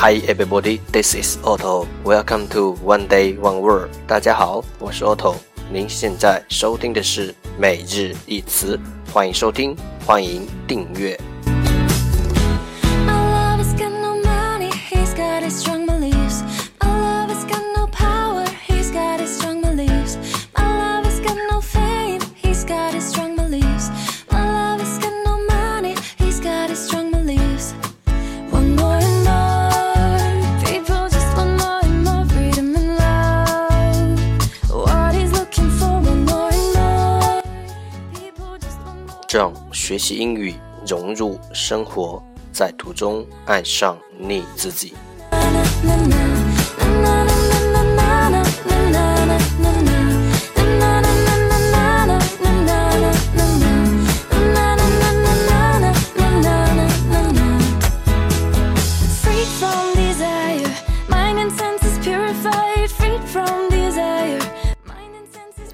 [0.00, 1.86] Hi everybody, this is Otto.
[2.04, 3.90] Welcome to One Day One Word.
[4.06, 5.34] 大家好，我是 Otto。
[5.70, 8.80] 您现在收听的是每日一词，
[9.12, 11.20] 欢迎收听，欢迎订阅。
[39.32, 40.52] 让学习英语
[40.84, 44.92] 融入生活，在途中爱上你自己。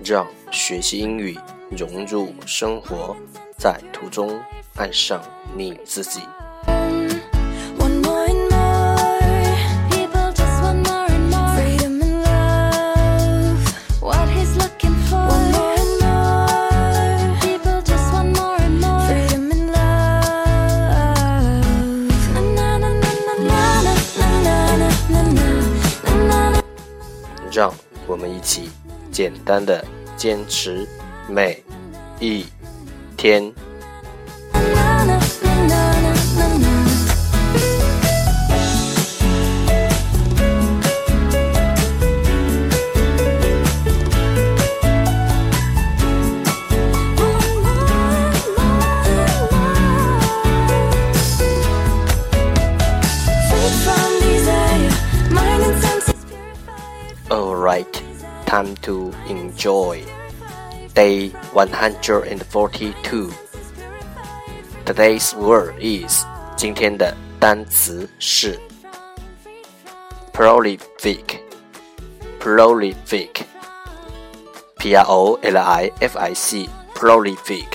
[0.06, 1.36] 让学习英语
[1.68, 3.16] 融入生活。
[3.58, 4.40] 在途中
[4.76, 5.20] 爱上
[5.56, 6.20] 你自己。
[27.50, 27.72] 让
[28.06, 28.68] 我们一起
[29.10, 29.82] 简单的
[30.16, 30.86] 坚持
[31.28, 31.62] 每
[32.18, 32.44] 一。
[33.16, 33.52] 天。
[57.28, 57.95] All right,
[58.55, 60.03] time to enjoy.
[60.93, 63.31] Day 142.
[64.85, 66.25] Today's word is
[66.57, 68.59] 今天的单词是
[70.33, 71.39] prolific
[72.39, 73.29] prolific
[74.77, 77.67] p r o l i f i c prolific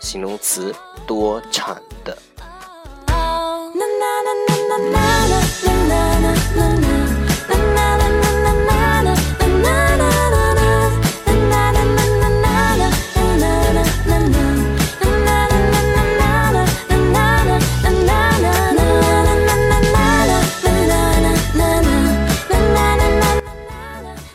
[0.00, 0.74] 形容词
[1.06, 2.16] 多产的。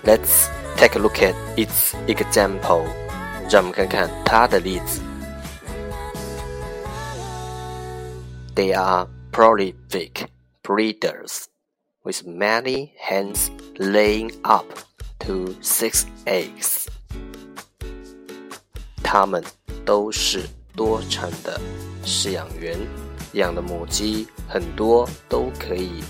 [0.09, 2.85] Let's take a look at its example.
[3.49, 5.01] 让我们看看它的例子。
[8.55, 10.27] They are prolific
[10.63, 11.45] breeders,
[12.03, 14.65] with many hens laying up
[15.19, 16.87] to six eggs.
[19.03, 19.43] 它们
[19.85, 20.43] 都是
[20.75, 21.59] 多产的
[22.05, 22.77] 饲养员，
[23.33, 26.03] 养的母鸡很多都可以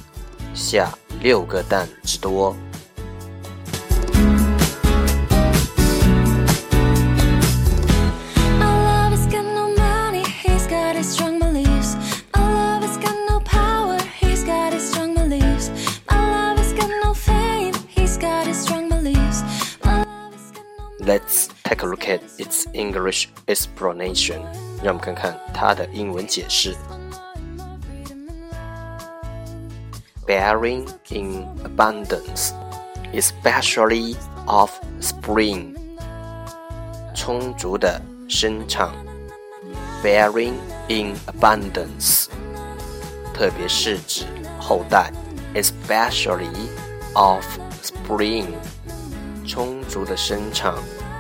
[0.54, 2.56] 下六个蛋之多。
[21.30, 24.42] Let's take a look at its English explanation.
[24.82, 26.76] 让我们看看它的英文解释。
[30.26, 32.50] Bearing in abundance,
[33.14, 34.16] especially
[34.48, 35.76] of spring.
[37.14, 38.92] 充足的生长。
[40.04, 40.56] Bearing
[40.88, 42.26] in abundance，
[43.32, 44.26] 特别是指
[44.60, 45.12] 后代，
[45.54, 46.50] especially
[47.14, 47.46] of
[47.84, 48.48] spring。
[49.48, 50.76] 充足的生长，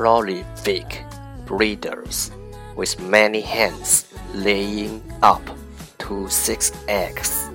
[0.00, 1.04] prolific
[1.46, 2.30] breeders
[2.76, 4.04] with many hens
[4.34, 5.42] laying up
[5.98, 7.48] to six eggs.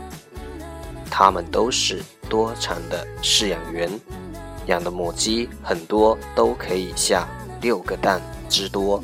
[1.10, 3.89] 它们都是多产的饲养员，
[4.68, 7.28] 养的母鸡很多都可以下
[7.62, 9.04] 六个蛋之多。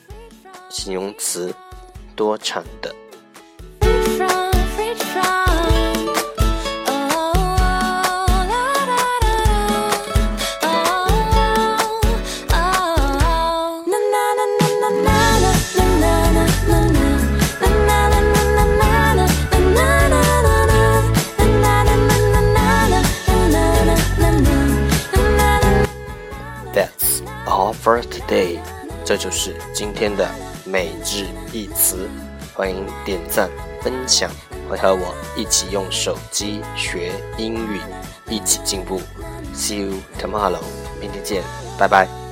[0.69, 1.53] 形容词，
[2.15, 2.93] 多产的。
[27.84, 28.60] First day，
[29.04, 30.26] 这就是今天的
[30.64, 32.08] 每日一词。
[32.54, 33.50] 欢迎点赞
[33.82, 34.30] 分享，
[34.70, 37.82] 会和我一起用手机学英语，
[38.26, 39.02] 一起进步。
[39.54, 40.62] See you tomorrow，
[40.98, 41.42] 明天见，
[41.78, 42.23] 拜拜。